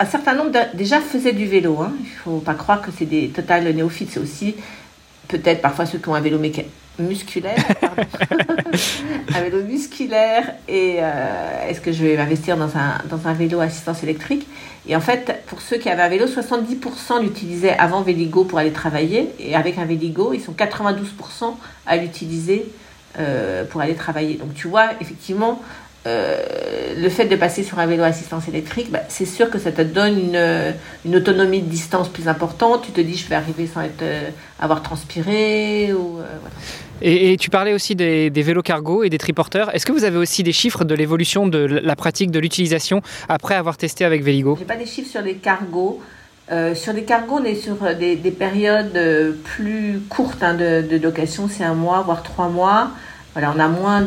[0.00, 1.78] Un certain nombre déjà faisaient du vélo.
[1.80, 1.92] Hein.
[2.00, 4.10] Il faut pas croire que c'est des total néophytes.
[4.10, 4.56] C'est aussi
[5.28, 7.64] peut-être parfois ceux qui ont un vélo mécanique musculaire,
[9.34, 13.60] un vélo musculaire et euh, est-ce que je vais m'investir dans un, dans un vélo
[13.60, 14.46] assistance électrique?
[14.88, 18.72] Et en fait, pour ceux qui avaient un vélo, 70% l'utilisaient avant Véligo pour aller
[18.72, 19.32] travailler.
[19.40, 21.04] Et avec un Véligo, ils sont 92%
[21.86, 22.66] à l'utiliser
[23.18, 24.34] euh, pour aller travailler.
[24.34, 25.60] Donc tu vois, effectivement,
[26.06, 29.82] le fait de passer sur un vélo assistance électrique, bah, c'est sûr que ça te
[29.82, 32.82] donne une, une, autonomie de distance plus importante.
[32.84, 34.04] Tu te dis, je vais arriver sans être,
[34.60, 35.92] avoir transpiré.
[35.92, 36.54] Ou, voilà.
[37.02, 39.74] Et, tu parlais aussi des, vélos cargo et des triporteurs.
[39.74, 43.54] Est-ce que vous avez aussi des chiffres de l'évolution de la pratique de l'utilisation après
[43.54, 46.00] avoir testé avec Véligo Je n'ai pas des chiffres sur les cargos.
[46.50, 50.96] Euh, sur les cargos, on est sur des, périodes euh, plus courtes hein, de, de,
[51.02, 52.92] location, c'est un mois, voire trois mois.
[53.36, 54.00] Voilà, on a moins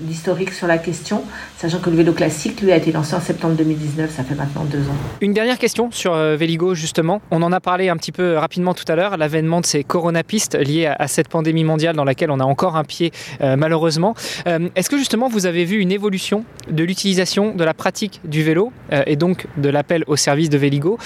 [0.00, 1.22] d'historique sur la question,
[1.58, 4.64] sachant que le vélo classique, lui, a été lancé en septembre 2019, ça fait maintenant
[4.64, 4.96] deux ans.
[5.20, 7.22] Une dernière question sur euh, Véligo, justement.
[7.30, 10.54] On en a parlé un petit peu rapidement tout à l'heure, l'avènement de ces coronapistes
[10.54, 14.14] liés à, cette pandémie mondiale dans laquelle on a encore un pied, euh, malheureusement.
[14.46, 18.42] Euh, est-ce que justement, vous avez vu une évolution de l'utilisation de la pratique du
[18.42, 18.72] vélo
[19.06, 20.98] et donc de l'appel au service de Véligo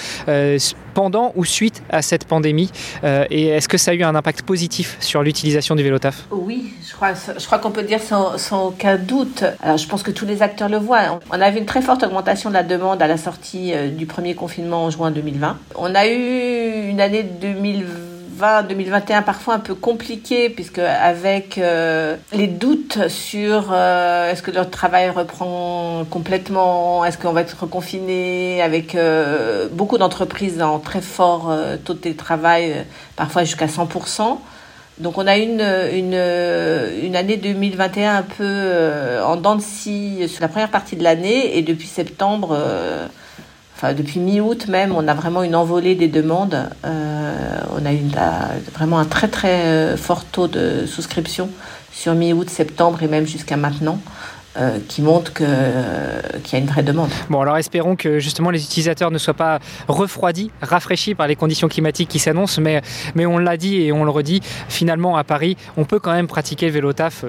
[0.93, 2.71] pendant ou suite à cette pandémie
[3.03, 6.25] Et est-ce que ça a eu un impact positif sur l'utilisation du vélo taf?
[6.31, 9.43] Oui, je crois, je crois qu'on peut dire sans, sans, aucun doute.
[9.61, 11.19] Alors, je pense que tous les acteurs le voient.
[11.31, 14.05] On a vu une très forte augmentation de la demande à la sortie euh, du
[14.05, 15.57] premier confinement en juin 2020.
[15.75, 22.47] On a eu une année 2020 2021 parfois un peu compliquée puisque avec euh, les
[22.47, 28.97] doutes sur euh, est-ce que leur travail reprend complètement, est-ce qu'on va être reconfiné avec
[29.73, 32.83] beaucoup d'entreprises en très fort taux de télétravail,
[33.15, 34.39] parfois jusqu'à 100%.
[34.99, 40.27] Donc on a une, une, une année 2021 un peu euh, en dents de scie
[40.27, 43.07] sur la première partie de l'année et depuis septembre, euh,
[43.75, 46.69] enfin depuis mi-août même, on a vraiment une envolée des demandes.
[46.85, 48.01] Euh, on a eu
[48.73, 51.49] vraiment un très très fort taux de souscription
[51.91, 53.99] sur mi-août, septembre et même jusqu'à maintenant.
[54.57, 57.09] Euh, qui montre qu'il y a une vraie demande.
[57.29, 61.69] Bon, alors espérons que justement les utilisateurs ne soient pas refroidis, rafraîchis par les conditions
[61.69, 62.81] climatiques qui s'annoncent, mais,
[63.15, 66.27] mais on l'a dit et on le redit, finalement à Paris, on peut quand même
[66.27, 67.23] pratiquer le vélo taf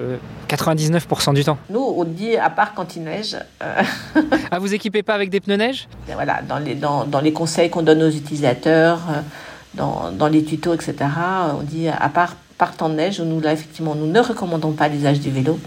[0.49, 1.57] 99% euh, du temps.
[1.69, 3.37] Nous, on dit à part quand il neige.
[3.61, 3.83] Euh...
[4.51, 5.87] ah, vous équipez pas avec des pneus neige?
[6.13, 9.21] Voilà, dans les, dans, dans les conseils qu'on donne aux utilisateurs, euh,
[9.75, 10.95] dans, dans, les tutos, etc.,
[11.57, 14.89] on dit à part par temps de neige, nous là effectivement nous ne recommandons pas
[14.89, 15.57] l'usage du vélo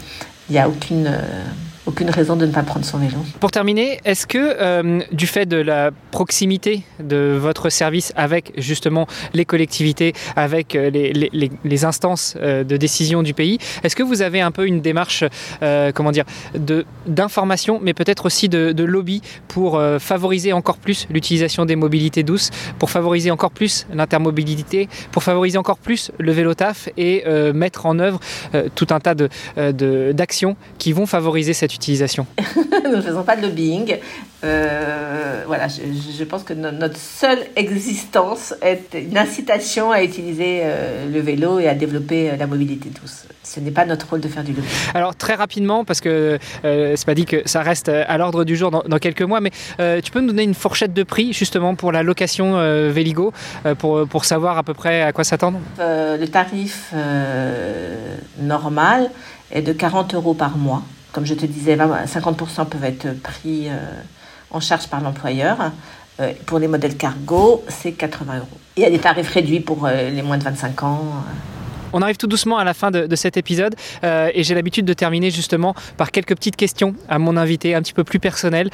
[0.49, 1.45] il n'y a aucune, euh,
[1.87, 3.17] aucune raison de ne pas prendre son vélo.
[3.41, 9.07] Pour terminer, est-ce que euh, du fait de la proximité de votre service avec justement
[9.35, 14.51] les collectivités, avec euh, les, instances de décision du pays, est-ce que vous avez un
[14.51, 15.25] peu une démarche,
[15.95, 16.25] comment dire,
[17.07, 22.91] d'information, mais peut-être aussi de, lobby pour favoriser encore plus l'utilisation des mobilités douces, pour
[22.91, 28.21] favoriser encore plus l'intermobilité, pour favoriser encore plus le vélo taf et mettre en œuvre
[28.75, 32.27] tout un tas d'actions qui vont favoriser cette utilisation
[32.85, 33.99] Nous ne faisons pas de lobbying.
[34.45, 41.21] Euh, voilà, je, pense que notre seule existence est une incitation à utiliser euh, le
[41.21, 43.25] vélo et à développer euh, la mobilité douce.
[43.43, 44.71] Ce n'est pas notre rôle de faire du lobbying.
[44.95, 48.71] Alors très rapidement, parce que c'est pas dit que ça reste à l'ordre du jour
[48.71, 49.51] dans, quelques mois, mais
[50.03, 52.57] tu peux nous donner une fourchette de prix justement pour la location
[52.91, 53.33] Véligo,
[53.79, 55.61] pour, pour savoir à peu près à quoi s'attendre?
[55.79, 56.93] Le tarif
[58.41, 59.11] normal
[59.53, 60.83] est de 40 euros par mois.
[61.17, 63.79] Comme je te disais, 50% peuvent être pris euh,
[64.51, 65.73] en charge par l'employeur.
[66.21, 68.47] Euh, pour les modèles cargo, c'est 80 euros.
[68.77, 71.05] Il y a des tarifs réduits pour euh, les moins de 25 ans.
[71.95, 75.31] On arrive tout doucement à la fin de, cet épisode et j'ai l'habitude de terminer
[75.31, 78.69] justement par quelques petites questions à mon invité un petit peu plus personnelles.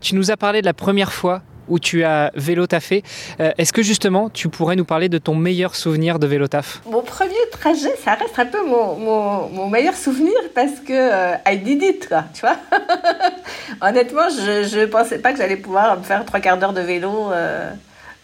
[0.00, 3.02] tu nous as parlé de la première fois où tu as vélo taffé.
[3.38, 6.82] Euh, est-ce que justement tu pourrais nous parler de ton meilleur souvenir de vélo taf
[6.84, 11.82] Mon premier trajet, ça reste un peu mon, meilleur souvenir parce que euh, I did
[11.82, 12.56] it, quoi, tu vois.
[13.88, 17.32] Honnêtement, je ne pensais pas que j'allais pouvoir me faire trois quarts d'heure de vélo.
[17.32, 17.70] Euh,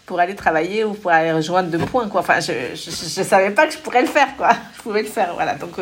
[0.04, 3.66] pour aller travailler ou pour aller rejoindre deux points quoi enfin je, je, savais pas
[3.66, 5.72] que je pourrais le faire quoi je pouvais le faire voilà donc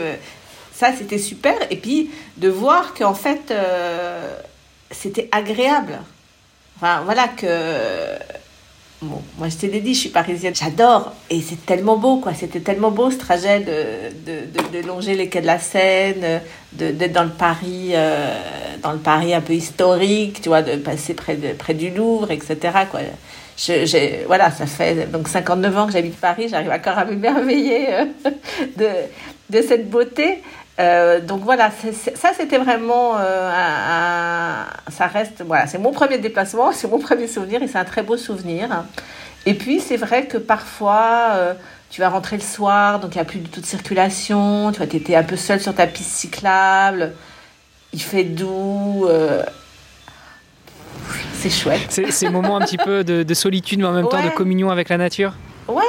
[0.72, 3.52] ça c'était super et puis de voir qu'en fait
[4.90, 5.98] c'était agréable
[6.76, 7.46] Enfin, voilà que.
[9.02, 11.12] Bon, moi, je t'ai dit, je suis parisienne, j'adore.
[11.28, 12.32] Et c'est tellement beau, quoi.
[12.32, 16.40] C'était tellement beau ce trajet de, de, de, longer les quais de la Seine,
[16.72, 18.34] d'être dans le Paris, euh,
[18.82, 22.30] dans le Paris un peu historique, tu vois, de passer près, de, près du Louvre,
[22.30, 22.56] etc.
[22.90, 23.00] Quoi.
[23.56, 28.04] Je, voilà, ça fait donc 59 ans que j'habite Paris, j'arrive encore à m'émerveiller euh,
[28.76, 28.88] de,
[29.50, 30.42] de cette beauté.
[30.80, 36.72] Euh, donc voilà, ça c'était vraiment euh, un, ça reste voilà, c'est mon premier déplacement,
[36.72, 38.84] c'est mon premier souvenir et c'est un très beau souvenir.
[39.46, 41.54] Et puis c'est vrai que parfois euh,
[41.90, 44.80] tu vas rentrer le soir, donc il n'y a plus du tout de circulation, tu
[44.80, 47.12] vas t'étais un peu seul sur ta piste cyclable,
[47.92, 49.06] il fait doux.
[51.34, 51.86] c'est chouette.
[51.90, 54.88] C'est ces moments un petit peu de, solitude, mais en même temps de communion avec
[54.88, 55.34] la nature?
[55.68, 55.82] Ouais,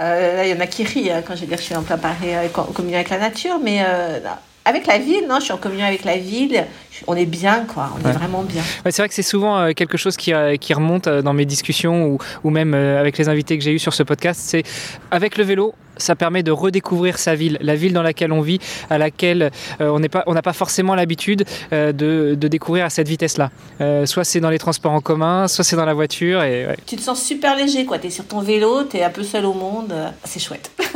[0.00, 1.74] euh, là, il y en a qui rient hein, quand je dis que je suis
[1.74, 4.20] en plein Paris euh, communion avec la nature, mais euh,
[4.64, 6.66] avec la ville, non, je suis en communion avec la ville.
[7.06, 7.90] On est bien, quoi.
[7.96, 8.62] On est vraiment bien.
[8.84, 12.50] c'est vrai que c'est souvent quelque chose qui, qui, remonte dans mes discussions ou, ou
[12.50, 14.40] même avec les invités que j'ai eus sur ce podcast.
[14.40, 14.62] C'est
[15.10, 18.58] avec le vélo, ça permet de redécouvrir sa ville, la ville dans laquelle on vit,
[18.90, 19.50] à laquelle
[19.80, 23.50] euh, on n'a pas forcément l'habitude euh, de, de, découvrir à cette vitesse-là.
[23.80, 26.42] Euh, soit c'est dans les transports en commun, soit c'est dans la voiture.
[26.42, 27.98] Et, Tu te sens super léger, quoi.
[28.02, 29.94] Es sur ton vélo, tu es un peu seul au monde.
[30.24, 30.70] C'est chouette.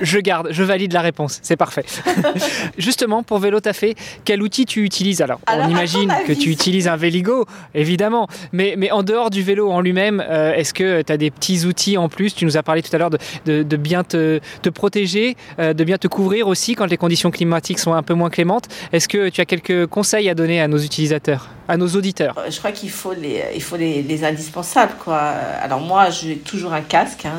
[0.00, 1.40] je garde, je valide la réponse.
[1.42, 1.84] C'est parfait.
[2.78, 5.20] Justement, pour Vélo Tafé, quel outil tu utilises?
[5.20, 8.28] Alors, alors On imagine que tu utilises un Véligo, évidemment.
[8.52, 11.96] Mais, mais en dehors du vélo en lui-même, est-ce que tu as des petits outils
[11.96, 12.34] en plus?
[12.34, 14.22] Tu nous as parlé tout à l'heure de, de, de bien te
[14.62, 18.14] te, protéger, euh, de bien te couvrir aussi quand les conditions climatiques sont un peu
[18.14, 18.68] moins clémentes.
[18.92, 22.58] Est-ce que tu as quelques conseils à donner à nos utilisateurs, à nos auditeurs Je
[22.58, 24.92] crois qu'il faut les, il faut les, indispensables.
[25.02, 25.16] Quoi.
[25.16, 27.24] Alors moi, j'ai toujours un casque.
[27.24, 27.38] Hein,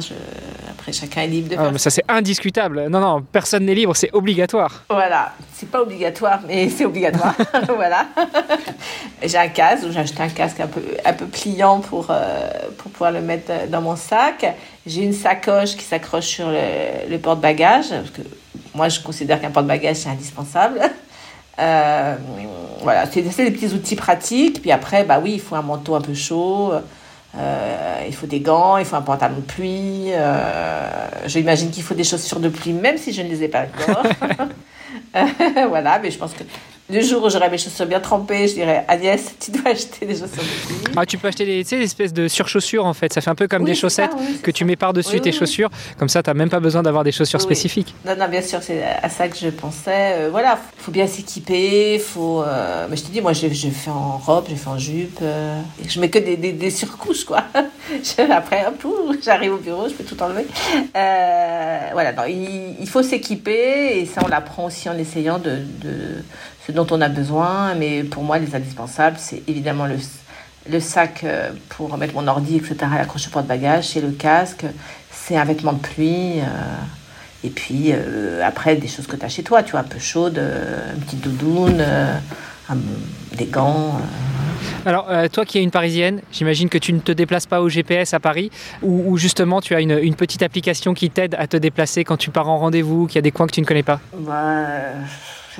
[0.72, 2.88] après, chacun est libre de ah, Ça, c'est indiscutable.
[2.88, 4.86] Non, non, personne n'est libre, c'est obligatoire.
[4.89, 7.36] Voilà, c'est pas obligatoire, mais c'est obligatoire.
[7.76, 8.08] voilà.
[9.24, 12.89] j'ai un casque, j'ai acheté un casque un peu, un peu pliant pour, euh, pour
[12.89, 14.48] pouvoir le mettre dans mon sac.
[14.88, 18.22] J'ai une sacoche qui s'accroche sur le, porte-bagages, parce que
[18.74, 20.82] moi je considère qu'un porte-bagages c'est indispensable.
[21.59, 22.15] Euh,
[22.81, 24.61] voilà, c'est des petits outils pratiques.
[24.61, 26.73] Puis après, bah oui, il faut un manteau un peu chaud,
[27.37, 30.07] euh, il faut des gants, il faut un pantalon de pluie.
[30.11, 33.63] Euh, J'imagine qu'il faut des chaussures de pluie, même si je ne les ai pas
[33.63, 34.03] encore.
[35.69, 36.43] voilà, mais je pense que
[36.93, 40.13] le jour où j'aurai mes chaussures bien trempées, je dirais Agnès, tu dois acheter des
[40.13, 43.12] chaussures de Ah, tu peux acheter des, espèces de surchaussures en fait.
[43.13, 45.69] Ça fait un peu comme des chaussettes que tu mets par-dessus tes chaussures.
[45.97, 47.95] Comme ça, tu n'as même pas besoin d'avoir des chaussures spécifiques.
[48.06, 50.13] Non, non, bien sûr, c'est à ça que je pensais.
[50.13, 51.99] Euh, voilà, faut bien s'équiper.
[51.99, 52.43] Faut.
[52.43, 55.19] Euh, mais je te dis, moi, je, je, fais en robe, je fais en jupe.
[55.21, 57.43] Euh, et je mets que des, des, surcouches, quoi.
[58.29, 58.86] Après, hop,
[59.23, 60.45] j'arrive au bureau, je peux tout enlever.
[60.93, 66.23] voilà, non, il, il faut s'équiper et ça, on l'apprend aussi en essayant de, de
[66.65, 67.76] ce dont on a besoin.
[67.76, 69.97] Mais pour moi, les indispensables, c'est évidemment le,
[70.69, 74.65] le sac euh, pour mettre mon ordi, etc., l'accroche porte-bagages, c'est le casque,
[75.12, 76.39] c'est un vêtement de pluie.
[76.39, 76.45] Euh,
[77.43, 79.99] et puis euh, après, des choses que tu as chez toi, tu vois, un peu
[79.99, 80.38] chaude,
[80.95, 81.84] une petite doudoune,
[83.38, 83.99] des gants.
[84.86, 88.13] Alors, toi qui es une Parisienne, j'imagine que tu ne te déplaces pas au GPS
[88.13, 88.49] à Paris,
[88.82, 92.30] ou, justement tu as une, une petite application qui t'aide à te déplacer quand tu
[92.30, 93.99] pars en rendez-vous, qu'il y a des coins que tu ne connais pas?
[94.17, 94.67] Bah,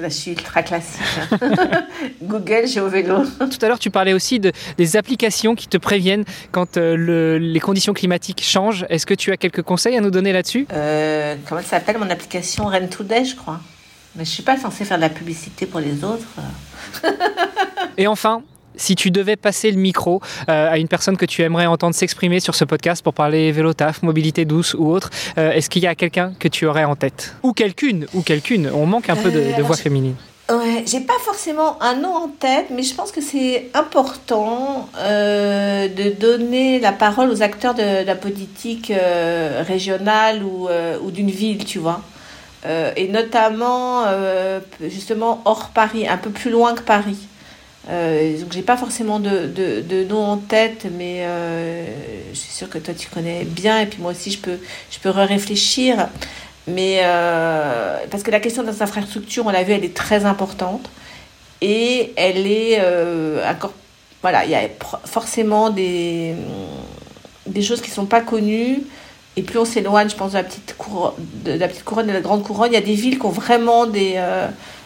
[0.02, 1.02] je suis ultra classique.
[2.24, 3.24] Google, j'ai au vélo.
[3.40, 7.38] Tout à l'heure, tu parlais aussi de, des applications qui te préviennent quand euh, le,
[7.38, 8.86] les conditions climatiques changent.
[8.90, 10.68] Est-ce que tu as quelques conseils à nous donner là-dessus?
[10.74, 11.98] Euh, Comment ça s'appelle?
[11.98, 13.60] Mon application Rain Today, je crois.
[14.16, 16.28] Mais je suis pas censée faire de la publicité pour les autres.
[17.98, 18.44] Et enfin,
[18.76, 22.40] si tu devais passer le micro euh, à une personne que tu aimerais entendre s'exprimer
[22.40, 25.88] sur ce podcast pour parler vélo taf, mobilité douce ou autre, euh, est-ce qu'il y
[25.88, 27.36] a quelqu'un que tu aurais en tête?
[27.44, 30.16] Ou quelqu'une Ou quelqu'une On manque un peu de, de voix féminine.
[30.52, 35.88] Ouais, j'ai pas forcément un nom en tête, mais je pense que c'est important euh,
[35.88, 41.32] de donner la parole aux acteurs de, la politique euh, régionale ou, euh, ou d'une
[41.32, 42.02] ville, tu vois.
[42.96, 44.06] et notamment,
[44.82, 47.28] justement, hors Paris, un peu plus loin que Paris.
[47.90, 51.86] Euh, donc j'ai pas forcément de, de, nom en tête, mais euh,
[52.32, 54.58] je suis sûre que toi tu connais bien et puis moi aussi je peux,
[54.90, 56.08] je peux réfléchir.
[56.66, 60.90] Mais euh, parce que la question des infrastructures, on l'a vu, elle est très importante
[61.60, 62.80] et elle est
[63.46, 63.74] encore
[64.22, 64.62] voilà, il y a
[65.04, 66.34] forcément des,
[67.46, 68.80] des choses qui sont pas connues.
[69.36, 72.10] Et plus on s'éloigne, je pense, de la petite couronne, de la petite couronne et
[72.10, 74.18] de la grande couronne, il y a des villes qui ont vraiment des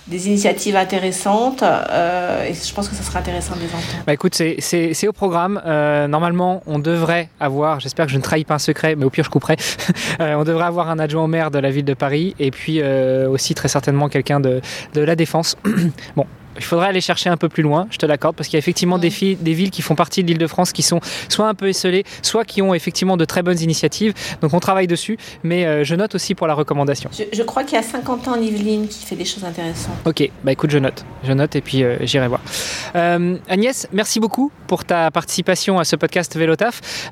[0.08, 4.04] des initiatives intéressantes euh, et je pense que ça sera intéressant de les entendre.
[4.06, 5.62] Bah écoute, c'est au programme.
[5.66, 9.10] Euh, normalement, on devrait avoir, j'espère que je ne trahis pas un secret, mais au
[9.10, 9.58] pire je couperai,
[10.22, 12.82] euh, on devrait avoir un adjoint au maire de la ville de Paris et puis
[12.84, 14.62] aussi très certainement quelqu'un de,
[14.94, 15.56] de la défense.
[16.16, 16.26] bon,
[16.58, 18.60] il faudrait aller chercher un peu plus loin, je te l'accorde, parce qu'il y a
[18.60, 21.54] effectivement des, des, villes qui font partie de l'île de France qui sont soit un
[21.54, 24.14] peu esselées, soit qui ont effectivement de très bonnes initiatives.
[24.42, 27.10] Donc on travaille dessus, mais euh, je note aussi pour la recommandation.
[27.14, 29.96] Je, crois qu'il y a 50 ans en Yvelines qui fait des choses intéressantes.
[30.06, 31.06] Ok, bah écoute, je note.
[31.24, 32.42] Je note et puis euh, j'irai voir.
[32.96, 37.12] Euh, Agnès, merci beaucoup pour ta participation à ce podcast Vélotaf.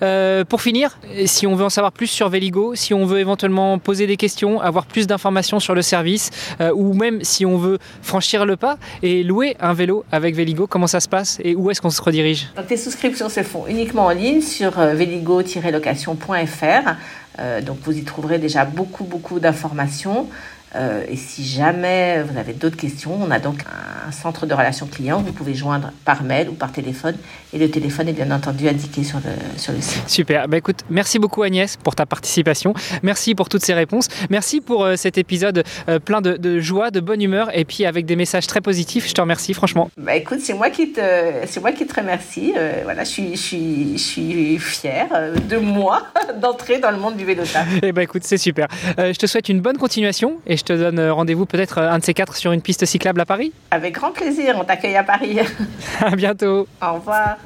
[0.50, 4.08] pour finir, si on veut en savoir plus sur Véligo, si on veut éventuellement poser
[4.08, 6.32] des questions, avoir plus d'informations sur le service,
[6.74, 10.88] ou même si on veut franchir le pas et louer un vélo avec Véligo Comment
[10.88, 12.48] ça se passe et où est-ce qu'on se redirige?
[12.56, 16.96] Donc, Les souscriptions se font uniquement en ligne sur euh, véligo-location.fr.
[17.40, 20.28] Euh, donc vous y trouverez déjà beaucoup beaucoup d'informations.
[20.76, 23.60] Euh, et si jamais vous avez d'autres questions, on a donc
[24.08, 25.22] un centre de relations clients.
[25.22, 27.16] Vous pouvez joindre par mail ou par téléphone.
[27.54, 30.08] Et le téléphone est bien entendu indiqué sur le, sur le site.
[30.08, 30.48] Super.
[30.48, 32.74] Bah, écoute, merci beaucoup Agnès pour ta participation.
[33.02, 34.08] Merci pour toutes ces réponses.
[34.30, 37.86] Merci pour euh, cet épisode euh, plein de, de, joie, de bonne humeur et puis
[37.86, 39.08] avec des messages très positifs.
[39.08, 39.90] Je te remercie franchement.
[39.98, 41.02] Bah, écoute, c'est moi qui te,
[41.48, 42.54] c'est moi qui te remercie.
[42.58, 45.08] Euh, voilà, je suis, je suis, je suis fière
[45.50, 46.04] de moi
[46.42, 47.44] d'entrer dans le monde du vélo
[47.82, 48.68] Eh ben écoute, c'est super.
[48.98, 52.14] je te souhaite une bonne continuation et je te donne rendez-vous peut-être un de ces
[52.14, 53.54] quatre sur une piste cyclable à Paris.
[53.72, 54.56] Avec grand plaisir.
[54.60, 55.40] On t'accueille à Paris.
[56.00, 56.68] à bientôt.
[56.82, 57.38] Au revoir.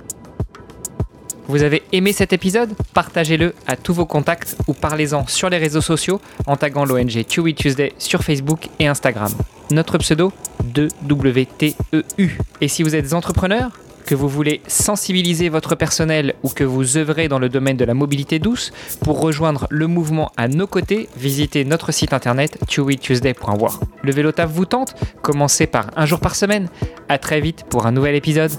[1.48, 2.74] Vous avez aimé cet épisode?
[2.94, 7.56] Partagez-le à tous vos contacts ou parlez-en sur les réseaux sociaux en taguant l'ONG Chewy
[7.56, 9.32] Tuesday sur Facebook et Instagram.
[9.72, 10.32] Notre pseudo
[10.64, 12.30] 2WTEU.
[12.62, 13.72] Et si vous êtes entrepreneur,
[14.10, 17.94] que vous voulez sensibiliser votre personnel ou que vous œuvrez dans le domaine de la
[17.94, 18.72] mobilité douce,
[19.04, 23.80] pour rejoindre le mouvement à nos côtés, visitez notre site internet chewytuesday.war.
[24.02, 24.96] Le vélo taf vous tente?
[25.22, 26.70] Commencez par un jour par semaine.
[27.08, 28.52] À très vite pour un nouvel épisode.